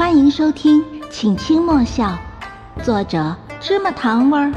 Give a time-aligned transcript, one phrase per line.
[0.00, 2.16] 欢迎收听《请轻莫笑》，
[2.82, 4.50] 作者芝麻糖味儿，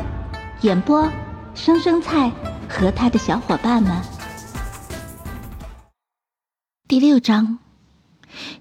[0.61, 1.05] 演播
[1.53, 2.31] 生生菜
[2.69, 3.91] 和他的小伙伴们。
[6.87, 7.59] 第六章，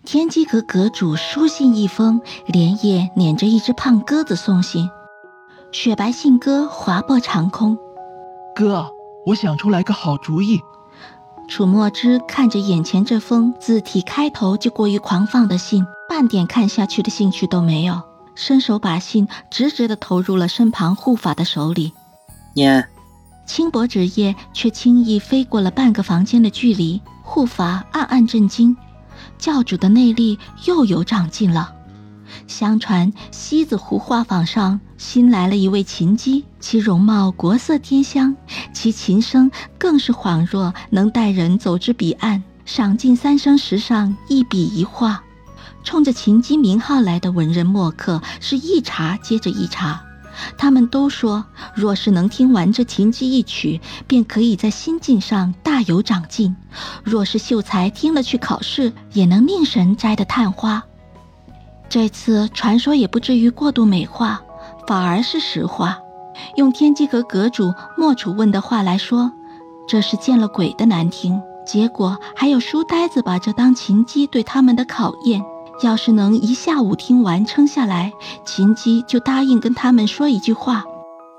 [0.05, 4.91] 天机阁阁主书信一封，连夜撵着一只胖鸽子送信。
[5.71, 7.79] 雪白信鸽划破长空，
[8.57, 8.91] 哥，
[9.27, 10.61] 我想出来个好主意。
[11.47, 18.03] 楚墨之看着眼前这封字体开头就过于狂放的信，半点看下去的兴趣都没有，
[18.35, 21.95] 伸手把信直直的投入了身旁护法的手里。
[22.53, 22.87] 念，
[23.47, 28.77] 轻薄纸页却轻易飞过了半个房间的距离，护法暗暗震惊，
[29.39, 31.75] 教主的内力又有长进了。
[32.47, 38.37] 相传西子湖画舫上新来了一位琴姬，其容貌国色天香，
[38.75, 42.43] 其琴声更是恍若能带人走至彼岸。
[42.67, 45.23] 赏尽三生石上一笔一画，
[45.83, 50.03] 冲着琴姬名号来的文人墨客是一茬接着一茬。
[50.57, 56.55] 他们都说，若是能听完这琴姬一曲，便可以在心境上大有长进；
[57.05, 60.83] 若是秀才听了去考试，也能令神摘得探花。
[61.91, 64.41] 这次传说也不至于过度美化，
[64.87, 65.99] 反而是实话。
[66.57, 69.31] 用天机阁阁主莫楚问的话来说，
[69.87, 71.39] 这是见了鬼的难听。
[71.67, 75.45] 结果还有书呆子把这当琴姬对他们的考验。
[75.83, 78.13] 要是能一下午听完撑下来，
[78.47, 80.85] 琴姬就答应跟他们说一句话。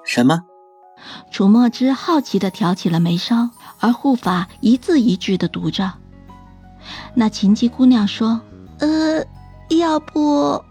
[0.06, 0.42] 什么？
[1.32, 5.94] 楚墨之好奇地挑起了眉梢，而护法一字一句地读着。
[7.16, 8.42] 那琴姬姑娘说
[8.80, 9.24] ：“呃。”
[9.70, 10.64] 要不，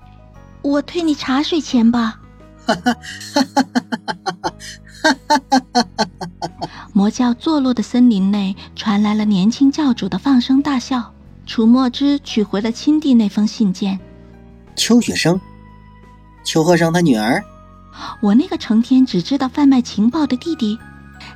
[0.61, 2.21] 我退你茶水钱吧。
[2.65, 2.95] 哈哈
[3.35, 6.89] 哈哈哈哈哈！
[6.93, 11.12] 魔教坐落的森林内传来了年轻教主的放声大笑。
[11.47, 13.99] 楚墨之取回了亲弟那封信件。
[14.77, 15.41] 邱雪生，
[16.45, 17.43] 邱鹤生他女儿。
[18.21, 20.79] 我那个成天只知道贩卖情报的弟弟，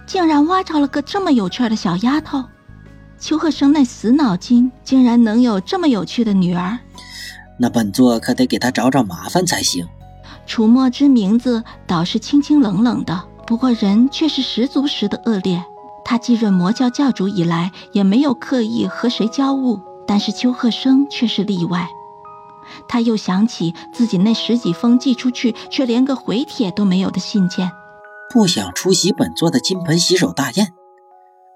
[0.06, 2.42] 竟然挖着了个这么有趣的小丫头。
[3.18, 6.78] 邱鹤生那死脑筋，竟然能有这么有趣的女儿。
[7.58, 9.86] 那本座可得给他找找麻烦才行。
[10.46, 15.62] 楚墨之名字倒是清清冷冷的，不过人却是十足十的恶劣。
[16.04, 21.88] 他继任魔教教主以来，也没有刻意和谁交恶，但是邱鹤生却是例外。
[22.88, 27.70] 他又想起自己那十几封寄出去却连个回帖都没有的信件，
[28.32, 30.72] 不想出席本座的金盆洗手大宴，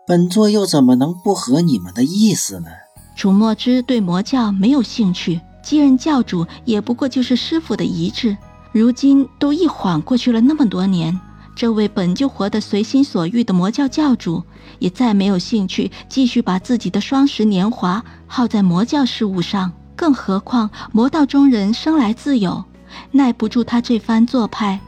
[0.07, 2.69] 本座又怎么能不合你们的意思呢？
[3.17, 5.41] 楚墨之对魔教没有兴趣。
[5.63, 8.35] 继任教主也不过就是师傅的遗志，
[8.73, 11.21] 如今都一晃过去了那么多年，
[11.61, 14.43] 这位本就活得随心所欲的魔教教主，
[14.79, 19.71] 也再没有兴趣继续把自己的双十年华耗在魔教事务上。
[19.95, 22.65] 更何况魔道中人生来自由，
[23.11, 24.81] 耐不住他这番做派。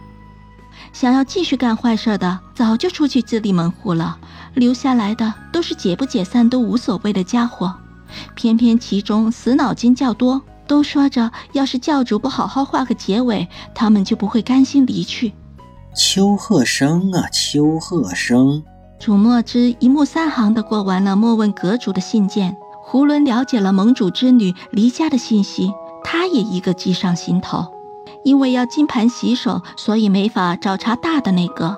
[0.94, 4.16] 想要继续干坏事的，早就出去自立门户了，
[4.54, 7.74] 留下来的都是解不解散都无所谓的家伙。
[8.34, 10.40] 偏偏其中死脑筋较多。
[10.66, 15.34] 都说着，要是教主不好好画个结尾，他们就不会甘心离去。
[15.94, 18.62] 邱鹤生啊，邱鹤生！
[18.98, 22.56] 楚墨之一目三行的过完了莫问阁主的信件，
[22.90, 25.70] 囫囵了解了盟主之女离家的信息，
[26.02, 27.66] 他也一个记上心头。
[28.24, 31.76] 因为要金盘洗手，所以没法找茬大的那个，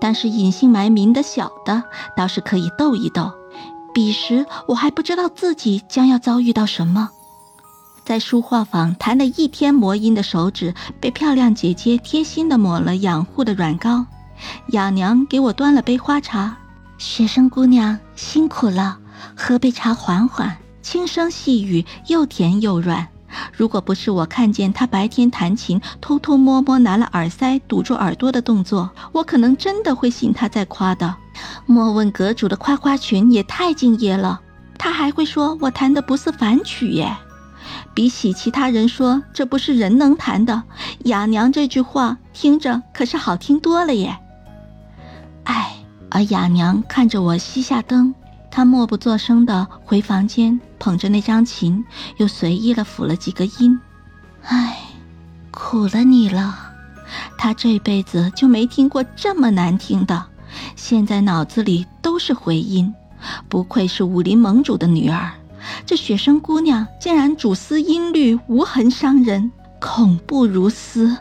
[0.00, 1.82] 但是隐姓埋名的小的
[2.14, 3.32] 倒是可以斗一斗。
[3.94, 7.08] 彼时我还不知道自己将要遭遇到什么。
[8.06, 14.06] 在书画坊弹了一天魔音的手指，被漂亮姐姐贴心的抹了养护的软膏。
[14.68, 16.56] 哑娘给我端了杯花茶，
[16.98, 18.96] 学生姑娘辛苦了，
[19.36, 20.56] 喝杯茶缓缓。
[20.82, 23.08] 轻声细语，又甜又软。
[23.52, 31.12] 如果不是我看见她白天弹琴，偷偷摸摸拿了耳塞堵住耳朵的动作，我可能真的会信她在夸的。
[31.66, 34.40] 莫问阁主的夸夸群也太敬业了，
[34.78, 37.16] 他还会说我弹的不是凡曲耶。
[37.96, 40.62] 比起其他人说这不是人能弹的，
[41.04, 44.14] 哑娘这句话听着可是好听多了耶。
[45.44, 45.78] 哎，
[46.10, 48.14] 而哑娘看着我熄下灯，
[48.50, 51.82] 她默不作声的回房间，捧着那张琴，
[52.18, 53.80] 又随意了抚了几个音。
[54.42, 54.78] 哎，
[55.50, 56.54] 苦了你了。
[57.38, 60.22] 她这辈子就没听过这么难听的，
[60.76, 62.92] 现在脑子里都是回音。
[63.48, 65.32] 不愧是武林盟主的女儿。
[65.86, 71.16] 这雪生姑娘竟然主思音律，无痕伤人，恐怖如斯。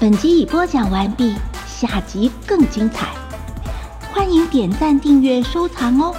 [0.00, 1.34] 本集已播讲完毕，
[1.66, 3.14] 下集更精彩，
[4.10, 6.14] 欢迎点赞、订阅、收藏哦。